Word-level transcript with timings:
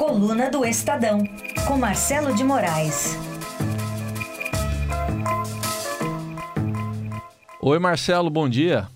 Coluna 0.00 0.48
do 0.50 0.64
Estadão, 0.64 1.18
com 1.68 1.76
Marcelo 1.76 2.34
de 2.34 2.42
Moraes. 2.42 3.18
Oi, 7.60 7.78
Marcelo, 7.78 8.30
bom 8.30 8.48
dia. 8.48 8.88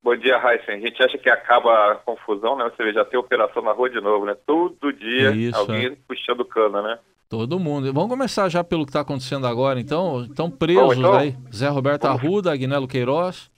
Bom 0.00 0.16
dia, 0.16 0.36
Heisen. 0.36 0.76
A 0.76 0.78
gente 0.78 1.02
acha 1.02 1.18
que 1.18 1.28
acaba 1.28 1.90
a 1.90 1.94
confusão, 1.96 2.56
né? 2.56 2.70
Você 2.70 2.84
vê, 2.84 2.92
já 2.92 3.04
tem 3.04 3.18
operação 3.18 3.64
na 3.64 3.72
rua 3.72 3.90
de 3.90 4.00
novo, 4.00 4.26
né? 4.26 4.36
Todo 4.46 4.92
dia 4.92 5.32
Isso, 5.32 5.58
alguém 5.58 5.86
é. 5.86 5.96
puxando 6.06 6.44
cana, 6.44 6.80
né? 6.80 7.00
Todo 7.28 7.58
mundo. 7.58 7.92
Vamos 7.92 8.10
começar 8.10 8.48
já 8.48 8.62
pelo 8.62 8.84
que 8.84 8.90
está 8.90 9.00
acontecendo 9.00 9.48
agora, 9.48 9.80
então. 9.80 10.22
Estão 10.22 10.48
presos 10.48 10.84
Bom, 10.84 10.94
então- 10.94 11.14
aí. 11.14 11.36
Zé 11.52 11.66
Roberto 11.66 12.04
Arruda, 12.04 12.52
Agnello 12.52 12.86
Queiroz. 12.86 13.50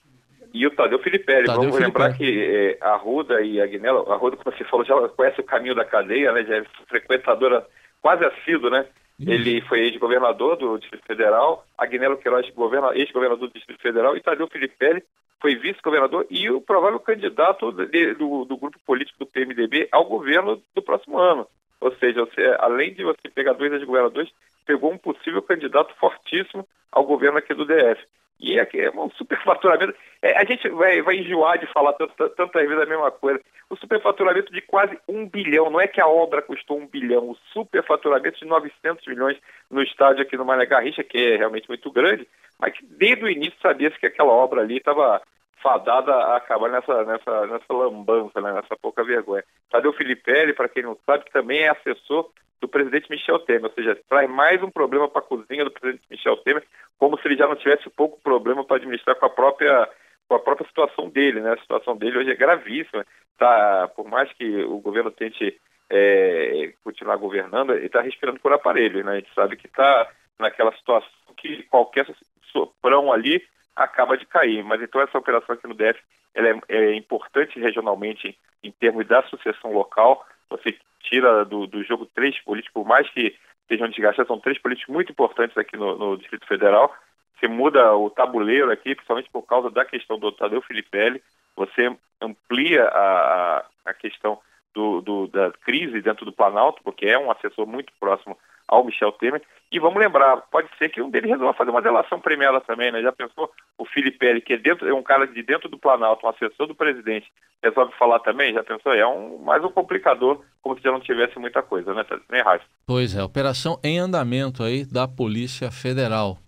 E 0.57 0.67
o 0.67 0.71
Tadeu 0.71 0.99
Filipelli. 1.01 1.47
Tadeu 1.47 1.63
Vamos 1.63 1.79
lembrar 1.79 2.17
que 2.17 2.45
é, 2.45 2.79
a 2.81 2.97
Ruda 2.97 3.41
e 3.43 3.61
a 3.61 3.65
Agnello, 3.65 4.11
a 4.11 4.17
Ruda, 4.17 4.37
como 4.37 4.57
você 4.57 4.65
falou, 4.65 4.85
já 4.87 4.95
conhece 5.09 5.41
o 5.41 5.45
caminho 5.45 5.75
da 5.75 5.85
cadeia, 5.85 6.33
né? 6.33 6.45
Já 6.45 6.57
é 6.57 6.65
frequentadora 6.89 7.67
quase 8.01 8.25
assídua, 8.25 8.71
né? 8.71 8.87
Isso. 9.19 9.31
Ele 9.31 9.61
foi 9.63 9.81
ex-governador 9.81 10.57
do 10.57 10.79
Distrito 10.79 11.07
Federal, 11.07 11.65
Agnello 11.77 12.17
Queiroz, 12.19 12.49
governa- 12.55 12.95
ex-governador 12.95 13.49
do 13.49 13.55
Distrito 13.55 13.81
Federal, 13.81 14.17
e 14.17 14.21
Tadeu 14.21 14.47
Filipelli 14.49 15.03
foi 15.41 15.55
vice-governador 15.57 16.27
e 16.31 16.51
o 16.51 16.61
provável 16.61 16.99
candidato 17.01 17.71
de- 17.73 18.15
do, 18.15 18.45
do 18.45 18.57
grupo 18.57 18.79
político 18.87 19.19
do 19.19 19.27
PMDB 19.27 19.89
ao 19.93 20.05
governo 20.05 20.61
do 20.75 20.83
próximo 20.83 21.19
ano. 21.19 21.47
Ou 21.81 21.95
seja, 21.97 22.25
você, 22.25 22.57
além 22.59 22.95
de 22.95 23.05
você 23.05 23.29
pegar 23.35 23.53
dois 23.53 23.73
ex-governadores, 23.73 24.31
pegou 24.65 24.93
um 24.93 24.99
possível 24.99 25.43
candidato 25.43 25.95
fortíssimo 25.97 26.67
ao 26.91 27.05
governo 27.05 27.39
aqui 27.39 27.55
do 27.55 27.67
DF. 27.67 28.03
E 28.39 28.59
é, 28.59 28.69
é 28.75 28.91
um 28.91 29.11
superfaturamento. 29.11 29.95
É, 30.21 30.37
a 30.37 30.45
gente 30.45 30.69
vai, 30.69 31.01
vai 31.01 31.17
enjoar 31.17 31.59
de 31.59 31.67
falar 31.73 31.95
tantas 31.95 32.53
vezes 32.53 32.83
a 32.83 32.87
mesma 32.87 33.11
coisa. 33.11 33.41
O 33.71 33.77
superfaturamento 33.77 34.53
de 34.53 34.61
quase 34.61 34.99
um 35.09 35.27
bilhão. 35.27 35.71
Não 35.71 35.81
é 35.81 35.87
que 35.87 36.01
a 36.01 36.07
obra 36.07 36.43
custou 36.43 36.79
um 36.79 36.87
bilhão. 36.87 37.31
O 37.31 37.37
superfaturamento 37.53 38.39
de 38.39 38.45
900 38.45 39.07
milhões 39.07 39.39
no 39.71 39.83
estádio 39.83 40.23
aqui 40.23 40.37
no 40.37 40.45
Mané 40.45 40.67
Garrincha, 40.67 41.03
que 41.03 41.17
é 41.17 41.37
realmente 41.37 41.69
muito 41.69 41.91
grande, 41.91 42.29
mas 42.59 42.75
que 42.75 42.85
desde 42.85 43.25
o 43.25 43.29
início 43.29 43.59
sabia-se 43.61 43.99
que 43.99 44.07
aquela 44.07 44.33
obra 44.33 44.61
ali 44.61 44.77
estava 44.77 45.23
fadada 45.63 46.13
a 46.13 46.37
acabar 46.37 46.71
nessa, 46.71 47.05
nessa, 47.05 47.47
nessa 47.47 47.73
lambança, 47.73 48.41
né, 48.41 48.53
nessa 48.53 48.77
pouca 48.77 49.03
vergonha. 49.03 49.45
Tadeu 49.71 49.93
Filipelli, 49.93 50.53
para 50.53 50.69
quem 50.69 50.83
não 50.83 50.97
sabe, 51.07 51.25
também 51.33 51.63
é 51.63 51.71
assessor 51.71 52.31
do 52.61 52.69
presidente 52.69 53.11
Michel 53.11 53.39
Temer, 53.41 53.65
ou 53.65 53.73
seja, 53.73 53.99
traz 54.09 54.29
mais 54.31 54.63
um 54.63 54.71
problema 54.71 55.09
para 55.09 55.21
a 55.21 55.25
cozinha 55.25 55.65
do 55.65 55.71
presidente 55.71 56.07
Michel 56.11 56.37
Temer, 56.39 56.65
como 56.99 57.19
se 57.19 57.29
ele 57.29 57.37
já 57.37 57.47
não 57.47 57.57
tivesse 57.57 57.89
pouco 57.91 58.21
problema 58.23 58.65
para 58.65 58.77
administrar 58.77 59.17
com 59.17 59.27
a 59.27 59.31
própria 59.31 59.89
com 60.29 60.35
a 60.35 60.41
própria 60.41 60.67
situação 60.67 61.09
dele, 61.09 61.41
né? 61.41 61.53
A 61.53 61.59
situação 61.59 61.97
dele 61.97 62.19
hoje 62.19 62.33
é 62.33 62.35
gravíssima. 62.35 63.07
Tá, 63.39 63.89
por 63.95 64.09
mais 64.09 64.33
que 64.33 64.65
o 64.65 64.81
governo 64.81 65.11
tente 65.11 65.57
é, 65.89 66.73
continuar 66.83 67.17
governando, 67.17 67.75
ele 67.75 67.87
está 67.87 68.01
respirando 68.01 68.41
por 68.41 68.53
aparelho, 68.53 69.05
né? 69.05 69.13
A 69.13 69.15
gente 69.17 69.33
sabe 69.35 69.57
que 69.57 69.67
está 69.67 70.11
naquela 70.39 70.73
situação 70.73 71.09
que 71.37 71.63
qualquer 71.65 72.07
soprão 72.51 73.13
ali 73.13 73.41
acaba 73.77 74.17
de 74.17 74.27
cair. 74.27 74.65
Mas 74.65 74.83
então 74.83 75.01
essa 75.01 75.19
operação 75.19 75.55
aqui 75.55 75.67
no 75.67 75.75
DF 75.75 76.01
ela 76.35 76.49
é, 76.49 76.61
é 76.69 76.95
importante 76.95 77.61
regionalmente 77.61 78.37
em 78.63 78.71
termos 78.71 79.07
da 79.07 79.23
sucessão 79.25 79.73
local. 79.73 80.27
Você 80.51 80.77
tira 81.01 81.45
do, 81.45 81.67
do 81.67 81.85
jogo 81.85 82.07
três 82.07 82.39
políticos, 82.43 82.73
por 82.73 82.87
mais 82.87 83.09
que 83.11 83.37
sejam 83.69 83.89
desgastados, 83.89 84.29
são 84.29 84.41
três 84.41 84.59
políticos 84.59 84.93
muito 84.93 85.13
importantes 85.13 85.57
aqui 85.57 85.77
no, 85.77 85.97
no 85.97 86.17
Distrito 86.17 86.47
Federal. 86.47 86.95
Você 87.39 87.49
muda 87.49 87.95
o 87.95 88.09
tabuleiro 88.09 88.71
aqui, 88.71 88.95
principalmente 88.95 89.31
por 89.31 89.43
causa 89.43 89.71
da 89.71 89.85
questão 89.85 90.19
do 90.19 90.33
Tadeu 90.33 90.63
Filipelli. 90.63 91.23
Você 91.55 91.95
amplia 92.21 92.85
a, 92.85 93.65
a 93.85 93.95
questão 93.95 94.39
do, 94.75 95.01
do, 95.01 95.27
da 95.27 95.51
crise 95.65 96.01
dentro 96.01 96.25
do 96.25 96.33
Planalto, 96.33 96.83
porque 96.83 97.07
é 97.07 97.19
um 97.19 97.31
assessor 97.31 97.67
muito 97.67 97.93
próximo 97.99 98.39
ao 98.69 98.85
Michel 98.85 99.13
Temer. 99.13 99.43
E 99.71 99.81
vamos 99.81 99.99
lembrar, 99.99 100.37
pode 100.51 100.69
ser 100.79 100.89
que 100.89 101.03
um 101.03 101.11
deles 101.11 101.31
resolva 101.31 101.53
fazer 101.53 101.71
uma 101.71 101.83
delação 101.83 102.21
premiada 102.21 102.61
também, 102.61 102.93
né? 102.93 103.03
Já 103.03 103.11
pensou 103.11 103.51
o 103.77 103.85
Filipelli, 103.85 104.41
que 104.41 104.53
é, 104.53 104.57
dentro, 104.57 104.89
é 104.89 104.95
um 104.95 105.03
cara 105.03 105.27
de 105.27 105.43
dentro 105.43 105.69
do 105.69 105.79
Planalto, 105.79 106.25
um 106.25 106.29
assessor 106.31 106.67
do 106.69 106.75
presidente, 106.75 107.27
resolve 107.63 107.93
falar 107.99 108.21
também? 108.21 108.55
Já 108.55 108.63
pensou? 108.63 108.93
É 108.93 109.07
um, 109.07 109.39
mais 109.39 109.63
um 109.65 109.71
complicador, 109.71 110.41
como 110.63 110.77
se 110.77 110.83
já 110.83 110.93
não 110.93 111.01
tivesse 111.01 111.39
muita 111.39 111.63
coisa, 111.63 111.93
né, 111.93 112.05
né 112.31 112.43
Raíssa? 112.43 112.65
Pois 112.87 113.17
é, 113.17 113.23
operação 113.23 113.79
em 113.83 113.99
andamento 113.99 114.63
aí 114.63 114.85
da 114.85 115.09
Polícia 115.09 115.71
Federal. 115.71 116.39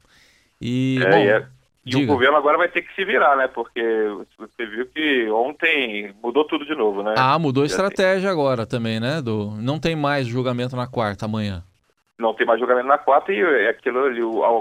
E, 0.60 1.00
É, 1.02 1.10
bom, 1.10 1.16
é- 1.16 1.48
E 1.86 1.96
o 1.96 2.06
governo 2.06 2.36
agora 2.36 2.58
vai 2.58 2.68
ter 2.68 2.82
que 2.82 2.94
se 2.94 3.02
virar, 3.04 3.34
né? 3.34 3.48
Porque 3.48 3.80
você 4.38 4.66
viu 4.66 4.86
que 4.86 5.28
ontem 5.30 6.14
mudou 6.22 6.44
tudo 6.44 6.66
de 6.66 6.74
novo, 6.74 7.02
né? 7.02 7.14
Ah, 7.16 7.38
mudou 7.38 7.62
a 7.62 7.66
estratégia 7.66 8.30
agora 8.30 8.66
também, 8.66 9.00
né? 9.00 9.22
Do... 9.22 9.52
Não 9.52 9.80
tem 9.80 9.96
mais 9.96 10.26
julgamento 10.26 10.76
na 10.76 10.86
quarta 10.86 11.24
amanhã. 11.24 11.64
Não 12.18 12.34
tem 12.34 12.46
mais 12.46 12.58
julgamento 12.58 12.88
na 12.88 12.98
quarta 12.98 13.32
e 13.32 13.40
é 13.40 13.68
aquilo 13.68 14.04
ali, 14.04 14.20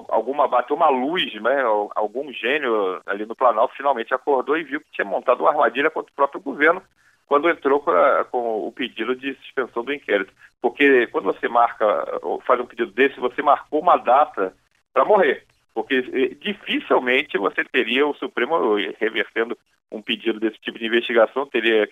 alguma 0.09 0.47
bateu 0.47 0.75
uma 0.75 0.90
luz, 0.90 1.34
né? 1.41 1.62
Al- 1.63 1.91
Algum 1.95 2.31
gênio 2.31 3.01
ali 3.06 3.25
no 3.25 3.35
Planalto 3.35 3.75
finalmente 3.75 4.13
acordou 4.13 4.56
e 4.57 4.63
viu 4.63 4.79
que 4.79 4.91
tinha 4.91 5.06
montado 5.06 5.41
uma 5.41 5.50
armadilha 5.50 5.90
contra 5.90 6.12
o 6.12 6.16
próprio 6.16 6.40
governo 6.41 6.81
quando 7.25 7.50
entrou 7.50 7.79
com, 7.79 7.91
a- 7.91 8.23
com 8.25 8.68
o 8.68 8.72
pedido 8.72 9.16
de 9.16 9.34
suspensão 9.35 9.84
do 9.84 9.91
inquérito. 9.94 10.31
Porque 10.62 11.07
quando 11.07 11.25
você 11.25 11.47
marca, 11.47 11.85
ou 12.22 12.40
faz 12.41 12.59
um 12.59 12.66
pedido 12.66 12.91
desse, 12.91 13.19
você 13.19 13.41
marcou 13.41 13.81
uma 13.81 13.97
data 13.97 14.53
para 14.94 15.03
morrer. 15.06 15.44
Porque 15.74 15.95
eh, 15.95 16.35
dificilmente 16.39 17.38
você 17.38 17.63
teria 17.63 18.07
o 18.07 18.13
Supremo 18.16 18.75
revertendo 19.00 19.57
um 19.91 20.01
pedido 20.01 20.39
desse 20.39 20.57
tipo 20.59 20.78
de 20.79 20.85
investigação, 20.85 21.45
teria 21.45 21.88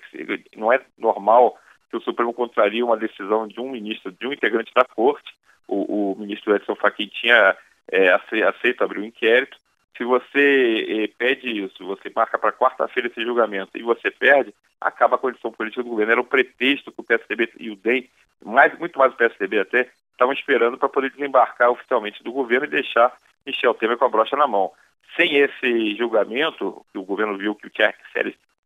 não 0.55 0.71
é 0.71 0.79
normal 0.97 1.57
que 1.95 2.01
o 2.01 2.03
Supremo 2.03 2.33
contraria 2.33 2.83
uma 2.83 2.97
decisão 2.97 3.47
de 3.47 3.59
um 3.61 3.71
ministro, 3.71 4.11
de 4.11 4.27
um 4.27 4.33
integrante 4.33 4.71
da 4.75 4.83
corte, 4.83 5.33
o, 5.65 6.11
o 6.11 6.19
ministro 6.19 6.53
Edson 6.53 6.75
Fachin 6.75 7.07
tinha 7.07 7.55
é, 7.89 8.13
ace- 8.13 8.43
aceito 8.43 8.83
abrir 8.83 8.99
o 8.99 9.05
inquérito. 9.05 9.57
Se 9.97 10.03
você 10.03 10.85
eh, 10.89 11.07
pede 11.17 11.63
isso, 11.63 11.85
você 11.85 12.11
marca 12.13 12.37
para 12.37 12.51
quarta-feira 12.51 13.07
esse 13.07 13.23
julgamento 13.23 13.77
e 13.77 13.81
você 13.81 14.11
perde, 14.11 14.53
acaba 14.81 15.15
a 15.15 15.19
condição 15.19 15.53
política 15.53 15.81
do 15.81 15.89
governo. 15.89 16.11
Era 16.11 16.19
o 16.21 16.25
pretexto 16.25 16.91
que 16.91 16.99
o 16.99 17.03
PSDB 17.03 17.49
e 17.57 17.69
o 17.71 17.77
DEM, 17.77 18.09
mais, 18.43 18.77
muito 18.77 18.99
mais 18.99 19.13
o 19.13 19.15
PSDB 19.15 19.59
até, 19.59 19.89
estavam 20.11 20.33
esperando 20.33 20.77
para 20.77 20.89
poder 20.89 21.11
desembarcar 21.11 21.69
oficialmente 21.71 22.21
do 22.21 22.33
governo 22.33 22.65
e 22.65 22.69
deixar 22.69 23.15
Michel 23.45 23.73
Temer 23.73 23.97
com 23.97 24.03
a 24.03 24.09
brocha 24.09 24.35
na 24.35 24.45
mão. 24.47 24.69
Sem 25.15 25.37
esse 25.37 25.95
julgamento, 25.95 26.85
que 26.91 26.99
o 26.99 27.03
governo 27.03 27.37
viu 27.37 27.55
que 27.55 27.69
tinha 27.69 27.93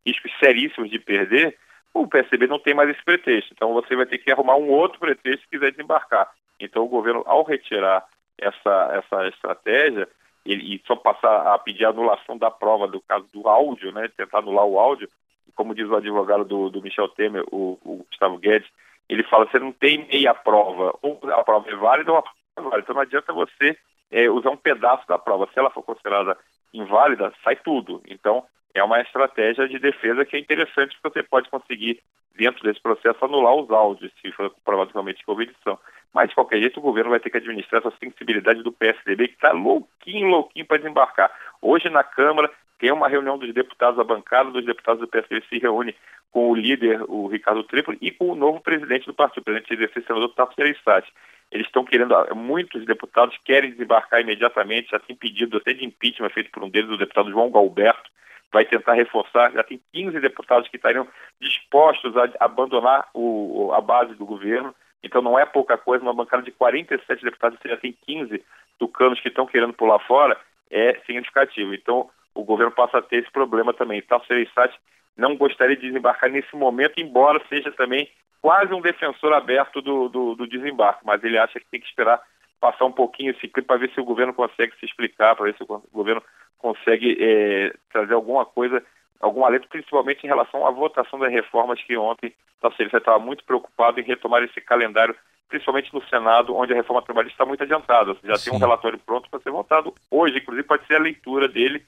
riscos 0.03 0.31
seríssimos 0.39 0.89
de 0.89 0.97
perder, 0.97 1.56
o 1.94 2.07
PSDB 2.07 2.47
não 2.47 2.59
tem 2.59 2.73
mais 2.73 2.89
esse 2.89 3.03
pretexto. 3.03 3.53
Então 3.53 3.73
você 3.73 3.95
vai 3.95 4.05
ter 4.05 4.17
que 4.17 4.31
arrumar 4.31 4.55
um 4.55 4.69
outro 4.69 5.00
pretexto 5.00 5.41
se 5.41 5.50
quiser 5.50 5.72
desembarcar. 5.72 6.29
Então 6.59 6.83
o 6.83 6.89
governo, 6.89 7.23
ao 7.25 7.44
retirar 7.44 8.05
essa, 8.38 9.03
essa 9.03 9.27
estratégia 9.27 10.07
ele, 10.45 10.75
e 10.75 10.81
só 10.85 10.95
passar 10.95 11.53
a 11.53 11.57
pedir 11.59 11.85
a 11.85 11.89
anulação 11.89 12.38
da 12.38 12.50
prova 12.50 12.88
do 12.88 13.01
caso 13.01 13.25
do 13.33 13.47
áudio, 13.47 13.91
né, 13.91 14.09
tentar 14.16 14.39
anular 14.39 14.66
o 14.66 14.79
áudio, 14.79 15.09
como 15.55 15.75
diz 15.75 15.88
o 15.89 15.95
advogado 15.95 16.45
do, 16.45 16.69
do 16.69 16.81
Michel 16.81 17.09
Temer, 17.09 17.44
o, 17.51 17.77
o 17.83 18.06
Gustavo 18.09 18.38
Guedes, 18.38 18.69
ele 19.09 19.23
fala 19.23 19.45
você 19.45 19.59
não 19.59 19.71
tem 19.71 20.07
meia 20.07 20.33
prova, 20.33 20.95
ou 21.01 21.19
a 21.31 21.44
prova 21.44 21.69
é 21.69 21.75
válida 21.75 22.11
ou 22.11 22.17
a 22.17 22.21
prova 22.21 22.38
é 22.56 22.61
válida. 22.61 22.79
Então 22.79 22.95
não 22.95 23.01
adianta 23.01 23.33
você 23.33 23.77
é, 24.11 24.29
usar 24.29 24.51
um 24.51 24.57
pedaço 24.57 25.07
da 25.07 25.17
prova. 25.17 25.50
Se 25.51 25.59
ela 25.59 25.71
for 25.71 25.83
considerada 25.83 26.38
inválida, 26.73 27.33
sai 27.44 27.56
tudo. 27.56 28.01
Então 28.07 28.45
é 28.74 28.84
uma 28.84 29.02
estratégia 29.02 29.68
de 29.68 29.80
defesa 29.80 30.25
que 30.25 30.35
é 30.35 30.40
interessante 30.40 30.97
porque 31.02 31.19
você 31.19 31.28
pode 31.28 31.50
conseguir, 31.50 32.02
dentro 32.35 32.63
desse 32.63 32.81
processo, 32.81 33.24
anular 33.24 33.56
os 33.56 33.69
áudios, 33.69 34.12
se 34.22 34.31
for 34.31 34.53
provavelmente 34.63 35.25
com 35.25 35.41
edição. 35.41 35.80
Mas, 36.13 36.30
de 36.30 36.35
qualquer 36.35 36.59
jeito, 36.59 36.80
o 36.80 36.84
governo 36.84 37.12
vai 37.12 37.19
ter 37.19 37.30
que 37.30 37.38
administrar 37.38 37.81
essa 37.81 37.96
sensibilidade 38.00 38.63
do 38.63 38.72
PSDB, 38.72 39.28
que 39.28 39.35
está 39.35 39.52
louquinho, 39.52 40.28
louquinho 40.28 40.66
para 40.66 40.78
desembarcar. 40.78 41.31
Hoje, 41.62 41.90
na 41.90 42.03
Câmara, 42.03 42.50
tem 42.80 42.91
uma 42.91 43.09
reunião 43.09 43.38
dos 43.38 43.53
deputados, 43.53 44.00
a 44.00 44.03
bancada 44.03 44.52
dos 44.52 44.66
deputados 44.66 45.01
do 45.01 45.07
PSDB 45.07 45.46
se 45.50 45.59
reúne 45.59 45.96
com 46.31 46.50
o 46.50 46.56
líder, 46.56 47.01
o 47.07 47.28
Ricardo 47.28 47.63
Tripoli, 47.63 47.97
e 48.01 48.12
com 48.12 48.30
o 48.31 48.36
novo 48.36 48.62
presidente 48.62 49.06
do 49.06 49.13
partido, 49.13 49.41
o 49.41 49.44
presidente 49.44 49.69
de 49.69 49.75
exercício, 49.75 50.07
senador 50.07 50.33
Tasso 50.33 50.54
Gereissati. 50.57 51.12
Eles 51.51 51.66
estão 51.66 51.83
querendo, 51.83 52.16
muitos 52.36 52.86
deputados 52.86 53.36
querem 53.44 53.71
desembarcar 53.71 54.21
imediatamente, 54.21 54.92
já 54.92 55.00
tem 55.00 55.16
pedido 55.16 55.57
até 55.57 55.74
de 55.74 55.83
impeachment 55.83 56.30
feito 56.30 56.51
por 56.51 56.63
um 56.63 56.69
deles, 56.69 56.92
o 56.92 56.98
deputado 56.98 57.31
João 57.31 57.50
Galberto, 57.50 58.10
vai 58.51 58.66
tentar 58.66 58.94
reforçar, 58.94 59.51
já 59.51 59.63
tem 59.63 59.80
15 59.94 60.19
deputados 60.19 60.68
que 60.68 60.78
estariam 60.78 61.07
dispostos 61.40 62.16
a 62.18 62.30
abandonar 62.40 63.07
o, 63.13 63.72
a 63.74 63.81
base 63.81 64.16
do 64.16 64.25
governo, 64.25 64.74
então 65.04 65.22
não 65.22 65.38
é 65.38 65.46
pouca 65.46 65.78
coisa, 65.78 66.04
uma 66.04 66.13
bancada 66.13 66.44
de 66.44 66.51
47 66.51 67.24
deputados, 67.24 67.60
você 67.62 67.69
já 67.69 67.78
tem 67.78 67.96
15 68.06 68.44
tucanos 68.78 69.19
que 69.19 69.28
estão 69.28 69.46
querendo 69.46 69.74
pular 69.74 70.00
fora, 70.00 70.38
é 70.69 71.00
significativo. 71.06 71.74
Então 71.74 72.10
o 72.34 72.44
governo 72.44 72.72
passa 72.72 72.98
a 72.98 73.01
ter 73.01 73.18
esse 73.18 73.31
problema 73.31 73.74
também. 73.74 74.01
Tasso 74.01 74.25
Gereissati 74.28 74.78
não 75.18 75.36
gostaria 75.36 75.75
de 75.75 75.88
desembarcar 75.88 76.30
nesse 76.30 76.56
momento, 76.56 77.00
embora 77.00 77.42
seja 77.50 77.72
também 77.72 78.10
quase 78.42 78.74
um 78.74 78.81
defensor 78.81 79.34
aberto 79.34 79.81
do, 79.81 80.07
do, 80.07 80.36
do 80.36 80.48
desembarque, 80.48 81.06
mas 81.06 81.24
ele 81.24 81.38
acha 81.38 81.60
que 81.60 81.66
tem 81.69 81.80
que 81.80 81.88
esperar 81.88 82.22
passar 82.60 82.86
um 82.86 82.92
pouquinho 82.92 83.31
esse 83.31 83.48
clipe 83.48 83.63
para 83.63 83.78
ver 83.78 83.92
se 83.92 84.00
o 84.00 84.06
governo 84.06 84.34
consegue 84.34 84.74
se 84.80 84.86
explicar, 84.86 85.36
para 85.36 85.45
ver 85.45 85.56
se 85.56 85.63
o 85.63 85.84
governo 85.94 86.22
consegue 86.59 87.17
é, 87.19 87.73
trazer 87.91 88.13
alguma 88.13 88.45
coisa 88.45 88.83
algum 89.19 89.44
alento, 89.45 89.67
principalmente 89.67 90.23
em 90.23 90.27
relação 90.27 90.65
à 90.65 90.71
votação 90.71 91.19
das 91.19 91.31
reformas 91.31 91.81
que 91.83 91.97
ontem 91.97 92.33
a 92.61 92.71
Serviço 92.71 92.97
estava 92.97 93.19
muito 93.19 93.44
preocupado 93.44 94.00
em 94.00 94.03
retomar 94.03 94.44
esse 94.44 94.59
calendário, 94.61 95.15
principalmente 95.47 95.94
no 95.94 96.06
Senado, 96.07 96.56
onde 96.56 96.73
a 96.73 96.75
reforma 96.75 97.01
trabalhista 97.01 97.35
está 97.35 97.45
muito 97.45 97.63
adiantada. 97.63 98.15
Já 98.23 98.35
Sim. 98.35 98.50
tem 98.50 98.59
um 98.59 98.61
relatório 98.61 99.00
pronto 99.06 99.29
para 99.29 99.39
ser 99.39 99.51
votado 99.51 99.94
hoje, 100.09 100.38
inclusive 100.38 100.67
pode 100.67 100.85
ser 100.85 100.95
a 100.95 101.00
leitura 101.00 101.47
dele 101.47 101.83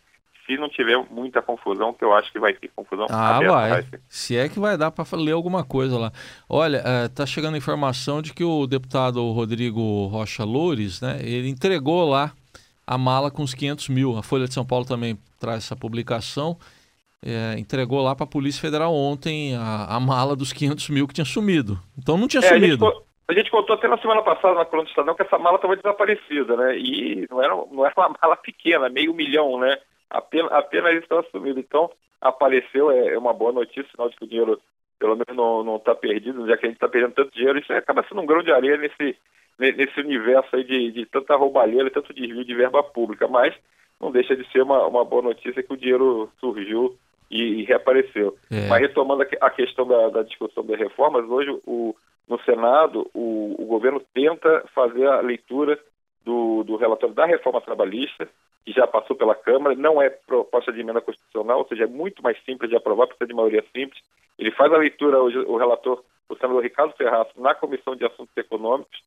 se 0.45 0.57
não 0.57 0.67
tiver 0.67 0.97
muita 1.11 1.41
confusão, 1.41 1.93
que 1.93 2.03
eu 2.03 2.13
acho 2.13 2.31
que 2.31 2.39
vai 2.39 2.53
ter 2.53 2.69
confusão. 2.75 3.05
Ah, 3.09 3.39
vai. 3.39 3.85
se 4.09 4.35
é 4.35 4.49
que 4.49 4.59
vai 4.59 4.75
dar 4.75 4.91
para 4.91 5.05
ler 5.13 5.33
alguma 5.33 5.63
coisa 5.63 5.97
lá. 5.97 6.11
Olha, 6.49 6.81
está 7.05 7.23
é, 7.23 7.27
chegando 7.27 7.55
informação 7.55 8.21
de 8.21 8.33
que 8.33 8.43
o 8.43 8.65
deputado 8.65 9.21
Rodrigo 9.31 10.07
Rocha 10.07 10.43
Loures, 10.43 10.99
né, 10.99 11.19
ele 11.21 11.47
entregou 11.47 12.09
lá 12.09 12.33
a 12.91 12.97
mala 12.97 13.31
com 13.31 13.41
os 13.41 13.53
500 13.53 13.87
mil. 13.87 14.17
A 14.17 14.21
Folha 14.21 14.45
de 14.45 14.53
São 14.53 14.65
Paulo 14.65 14.85
também 14.85 15.17
traz 15.39 15.59
essa 15.59 15.77
publicação. 15.77 16.57
É, 17.23 17.57
entregou 17.57 18.01
lá 18.01 18.13
para 18.13 18.25
a 18.25 18.29
Polícia 18.29 18.59
Federal 18.59 18.93
ontem 18.93 19.55
a, 19.55 19.95
a, 19.95 19.99
mala 19.99 20.35
dos 20.35 20.51
500 20.51 20.89
mil 20.89 21.07
que 21.07 21.13
tinha 21.13 21.23
sumido. 21.23 21.79
Então 21.97 22.17
não 22.17 22.27
tinha 22.27 22.43
é, 22.43 22.47
sumido. 22.47 22.85
A 22.85 22.89
gente, 22.89 23.03
a 23.29 23.33
gente, 23.33 23.51
contou 23.51 23.75
até 23.77 23.87
na 23.87 23.97
semana 23.99 24.21
passada 24.21 24.55
na 24.55 24.65
coluna 24.65 24.87
do 24.87 24.89
Estadão 24.89 25.15
que 25.15 25.21
essa 25.21 25.37
mala 25.37 25.55
estava 25.55 25.77
desaparecida, 25.77 26.57
né? 26.57 26.77
E 26.77 27.25
não 27.31 27.41
era, 27.41 27.55
não 27.55 27.85
era 27.85 27.93
uma 27.95 28.15
mala 28.21 28.35
pequena, 28.35 28.89
meio 28.89 29.13
milhão, 29.13 29.57
né? 29.57 29.77
Apenas, 30.09 30.51
apenas 30.51 30.91
isso 30.91 31.03
estava 31.03 31.25
sumido. 31.31 31.61
Então 31.61 31.89
apareceu, 32.19 32.91
é, 32.91 33.13
é, 33.13 33.17
uma 33.17 33.31
boa 33.31 33.53
notícia, 33.53 33.89
sinal 33.89 34.09
de 34.09 34.17
que 34.17 34.25
o 34.25 34.27
dinheiro 34.27 34.59
pelo 34.99 35.15
menos 35.15 35.35
não 35.35 35.77
está 35.77 35.95
perdido, 35.95 36.45
já 36.45 36.57
que 36.57 36.65
a 36.65 36.69
gente 36.69 36.75
está 36.75 36.89
perdendo 36.89 37.13
tanto 37.13 37.33
dinheiro. 37.33 37.57
Isso 37.57 37.71
acaba 37.71 38.05
sendo 38.09 38.21
um 38.21 38.25
grão 38.25 38.43
de 38.43 38.51
areia 38.51 38.75
nesse, 38.75 39.17
nesse 39.59 39.99
universo 39.99 40.55
aí 40.55 40.63
de, 40.63 40.91
de 40.91 41.05
tanta 41.05 41.35
roubalheira 41.35 41.87
e 41.87 41.91
tanto 41.91 42.13
desvio 42.13 42.43
de 42.43 42.55
verba 42.55 42.83
pública. 42.83 43.27
Mas 43.27 43.53
não 43.99 44.11
deixa 44.11 44.35
de 44.35 44.49
ser 44.51 44.63
uma, 44.63 44.85
uma 44.87 45.05
boa 45.05 45.21
notícia 45.21 45.61
que 45.61 45.73
o 45.73 45.77
dinheiro 45.77 46.29
surgiu 46.39 46.97
e, 47.29 47.61
e 47.61 47.63
reapareceu. 47.63 48.35
É. 48.51 48.67
Mas 48.67 48.81
retomando 48.81 49.25
a, 49.39 49.49
questão 49.49 49.87
da, 49.87 50.09
da, 50.09 50.23
discussão 50.23 50.65
das 50.65 50.77
reformas, 50.77 51.23
hoje 51.29 51.49
o, 51.65 51.95
no 52.27 52.39
Senado 52.41 53.09
o, 53.13 53.55
o, 53.59 53.65
governo 53.65 54.01
tenta 54.13 54.65
fazer 54.73 55.07
a 55.07 55.21
leitura 55.21 55.79
do, 56.25 56.63
do 56.63 56.75
relatório 56.75 57.15
da 57.15 57.25
reforma 57.25 57.61
trabalhista, 57.61 58.27
que 58.65 58.73
já 58.73 58.85
passou 58.85 59.15
pela 59.15 59.33
Câmara, 59.33 59.75
não 59.75 60.01
é 60.01 60.09
proposta 60.09 60.71
de 60.71 60.81
emenda 60.81 61.01
constitucional, 61.01 61.59
ou 61.59 61.67
seja, 61.67 61.85
é 61.85 61.87
muito 61.87 62.21
mais 62.21 62.37
simples 62.43 62.69
de 62.69 62.75
aprovar, 62.75 63.07
precisa 63.07 63.27
de 63.27 63.33
maioria 63.33 63.63
simples. 63.75 64.01
Ele 64.37 64.51
faz 64.51 64.71
a 64.71 64.77
leitura, 64.77 65.21
hoje, 65.21 65.37
o 65.37 65.57
relator, 65.57 66.03
o 66.29 66.35
senador 66.35 66.61
Ricardo 66.61 66.95
Ferraz, 66.95 67.27
na 67.37 67.55
Comissão 67.55 67.95
de 67.95 68.05
Assuntos 68.05 68.35
Econômicos, 68.35 69.01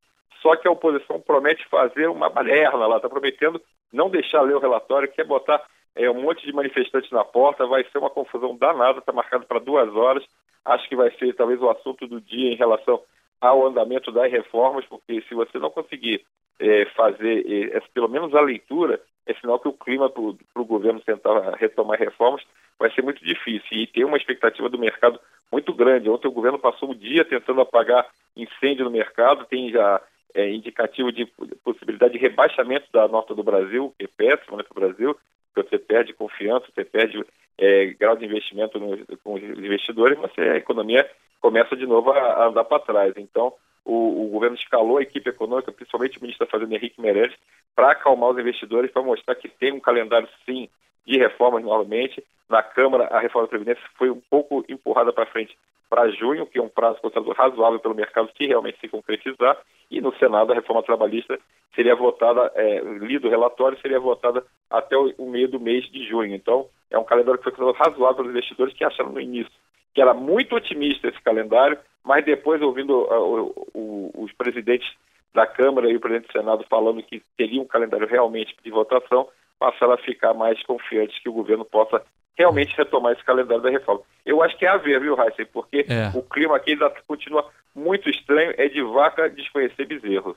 só 0.44 0.54
que 0.56 0.68
a 0.68 0.70
oposição 0.70 1.18
promete 1.18 1.66
fazer 1.70 2.06
uma 2.06 2.28
balerna 2.28 2.86
lá, 2.86 2.96
está 2.96 3.08
prometendo 3.08 3.58
não 3.90 4.10
deixar 4.10 4.42
ler 4.42 4.54
o 4.54 4.60
relatório, 4.60 5.10
quer 5.10 5.24
botar 5.24 5.64
é, 5.96 6.10
um 6.10 6.20
monte 6.20 6.44
de 6.44 6.52
manifestantes 6.52 7.10
na 7.10 7.24
porta, 7.24 7.66
vai 7.66 7.82
ser 7.84 7.96
uma 7.96 8.10
confusão 8.10 8.54
danada, 8.54 8.98
está 8.98 9.10
marcado 9.10 9.46
para 9.46 9.58
duas 9.58 9.88
horas. 9.96 10.22
Acho 10.62 10.86
que 10.86 10.96
vai 10.96 11.10
ser 11.12 11.34
talvez 11.34 11.62
o 11.62 11.70
assunto 11.70 12.06
do 12.06 12.20
dia 12.20 12.52
em 12.52 12.56
relação 12.56 13.00
ao 13.40 13.66
andamento 13.66 14.12
das 14.12 14.30
reformas, 14.30 14.84
porque 14.84 15.22
se 15.22 15.34
você 15.34 15.58
não 15.58 15.70
conseguir 15.70 16.22
é, 16.60 16.84
fazer 16.94 17.72
é, 17.74 17.80
pelo 17.94 18.08
menos 18.08 18.34
a 18.34 18.40
leitura, 18.42 19.00
é 19.26 19.32
sinal 19.34 19.58
que 19.58 19.68
o 19.68 19.72
clima 19.72 20.10
para 20.10 20.20
o 20.20 20.64
governo 20.64 21.00
tentar 21.00 21.54
retomar 21.56 21.98
reformas 21.98 22.42
vai 22.78 22.92
ser 22.92 23.00
muito 23.00 23.24
difícil. 23.24 23.78
E 23.78 23.86
tem 23.86 24.04
uma 24.04 24.18
expectativa 24.18 24.68
do 24.68 24.78
mercado 24.78 25.18
muito 25.50 25.72
grande. 25.72 26.10
Ontem 26.10 26.28
o 26.28 26.32
governo 26.32 26.58
passou 26.58 26.90
o 26.90 26.94
dia 26.94 27.24
tentando 27.24 27.62
apagar 27.62 28.06
incêndio 28.36 28.84
no 28.84 28.90
mercado, 28.90 29.46
tem 29.46 29.70
já 29.70 30.02
é, 30.34 30.50
indicativo 30.50 31.12
de 31.12 31.26
possibilidade 31.62 32.14
de 32.14 32.18
rebaixamento 32.18 32.86
da 32.92 33.06
nota 33.06 33.34
do 33.34 33.42
Brasil, 33.42 33.94
que 33.98 34.04
é 34.04 34.08
péssimo 34.08 34.56
né, 34.56 34.64
para 34.64 34.76
o 34.76 34.80
Brasil, 34.86 35.16
porque 35.54 35.68
você 35.68 35.78
perde 35.78 36.12
confiança, 36.12 36.66
você 36.74 36.84
perde 36.84 37.24
é, 37.56 37.86
grau 37.98 38.16
de 38.16 38.24
investimento 38.24 38.78
no, 38.78 38.98
com 39.18 39.34
os 39.34 39.42
investidores, 39.42 40.18
mas 40.18 40.32
a 40.36 40.56
economia 40.56 41.08
começa 41.40 41.76
de 41.76 41.86
novo 41.86 42.10
a, 42.10 42.18
a 42.18 42.48
andar 42.48 42.64
para 42.64 42.82
trás. 42.82 43.14
Então, 43.16 43.52
o, 43.84 44.26
o, 44.26 44.28
governo 44.30 44.56
escalou 44.56 44.98
a 44.98 45.02
equipe 45.02 45.28
econômica, 45.28 45.70
principalmente 45.70 46.18
o 46.18 46.22
ministro 46.22 46.46
da 46.46 46.50
Fazenda 46.50 46.74
Henrique 46.74 47.00
Meirelles, 47.00 47.36
para 47.76 47.92
acalmar 47.92 48.30
os 48.30 48.38
investidores, 48.38 48.90
para 48.90 49.02
mostrar 49.02 49.34
que 49.34 49.48
tem 49.48 49.72
um 49.72 49.80
calendário, 49.80 50.28
sim, 50.44 50.68
de 51.06 51.18
reformas 51.18 51.62
novamente. 51.62 52.22
Na 52.48 52.62
Câmara, 52.62 53.04
a 53.06 53.20
reforma 53.20 53.46
da 53.46 53.50
Previdência 53.50 53.82
foi 53.96 54.10
um 54.10 54.20
pouco 54.30 54.64
empurrada 54.68 55.12
para 55.12 55.26
frente 55.26 55.56
para 55.88 56.10
junho, 56.10 56.46
que 56.46 56.58
é 56.58 56.62
um 56.62 56.68
prazo 56.68 57.00
considerado 57.00 57.32
razoável 57.32 57.78
pelo 57.78 57.94
mercado 57.94 58.30
se 58.36 58.46
realmente 58.46 58.80
se 58.80 58.88
concretizar, 58.88 59.56
e 59.90 60.00
no 60.00 60.14
Senado 60.16 60.52
a 60.52 60.54
reforma 60.54 60.82
trabalhista 60.82 61.38
seria 61.74 61.94
votada, 61.94 62.50
é, 62.54 62.80
lido 63.00 63.28
o 63.28 63.30
relatório, 63.30 63.78
seria 63.80 64.00
votada 64.00 64.44
até 64.70 64.96
o, 64.96 65.26
meio 65.26 65.48
do 65.48 65.60
mês 65.60 65.84
de 65.90 66.06
junho. 66.08 66.34
Então, 66.34 66.66
é 66.90 66.98
um 66.98 67.04
calendário 67.04 67.38
que 67.38 67.44
foi 67.44 67.52
considerado 67.52 67.88
razoável 67.88 68.16
pelos 68.16 68.30
investidores 68.30 68.74
que 68.74 68.84
acharam 68.84 69.12
no 69.12 69.20
início 69.20 69.52
que 69.94 70.02
era 70.02 70.12
muito 70.12 70.56
otimista 70.56 71.08
esse 71.08 71.22
calendário, 71.22 71.78
mas 72.04 72.24
depois, 72.24 72.60
ouvindo 72.60 72.92
uh, 72.92 73.52
o, 73.54 73.68
o, 73.72 74.24
os 74.24 74.32
presidentes 74.32 74.90
da 75.32 75.46
Câmara 75.46 75.88
e 75.88 75.96
o 75.96 76.00
presidente 76.00 76.26
do 76.26 76.32
Senado 76.32 76.66
falando 76.68 77.02
que 77.02 77.22
teria 77.36 77.62
um 77.62 77.66
calendário 77.66 78.06
realmente 78.06 78.54
de 78.62 78.70
votação, 78.70 79.28
passaram 79.58 79.92
a 79.92 79.98
ficar 79.98 80.34
mais 80.34 80.62
confiantes 80.64 81.18
que 81.20 81.28
o 81.28 81.32
governo 81.32 81.64
possa 81.64 82.02
realmente 82.36 82.76
retomar 82.76 83.12
esse 83.12 83.24
calendário 83.24 83.62
da 83.62 83.70
reforma. 83.70 84.02
Eu 84.26 84.42
acho 84.42 84.56
que 84.58 84.66
é 84.66 84.68
a 84.68 84.76
ver, 84.76 85.00
viu, 85.00 85.16
Heisen? 85.18 85.46
Porque 85.52 85.86
é. 85.88 86.10
o 86.14 86.22
clima 86.22 86.56
aqui 86.56 86.72
ainda 86.72 86.92
continua 87.06 87.48
muito 87.74 88.08
estranho, 88.10 88.52
é 88.56 88.68
de 88.68 88.82
vaca 88.82 89.30
desconhecer 89.30 89.86
bezerro. 89.86 90.36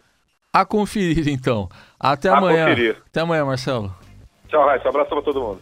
A 0.54 0.66
conferir, 0.66 1.28
então. 1.28 1.68
Até 2.00 2.30
a 2.30 2.38
amanhã. 2.38 2.70
Conferir. 2.70 2.98
Até 3.08 3.22
amanhã, 3.22 3.46
Marcelo. 3.46 3.94
Tchau, 4.48 4.70
Heisen. 4.70 4.86
Um 4.86 4.90
abraço 4.90 5.10
para 5.10 5.22
todo 5.22 5.42
mundo. 5.42 5.56